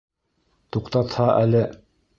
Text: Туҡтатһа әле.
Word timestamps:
Туҡтатһа 0.77 1.31
әле. 1.45 1.65